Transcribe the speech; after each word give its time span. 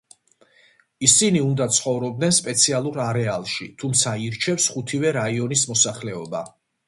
ისინი 1.07 1.41
უნდა 1.49 1.67
ცხოვრობდნენ 1.75 2.33
სპეციალურ 2.37 2.97
არეალებში, 3.07 3.69
თუმცა 3.83 4.15
ირჩევს 4.29 4.67
ხუთივე 4.77 5.15
რაიონის 5.19 5.69
მოსახლეობა. 5.73 6.45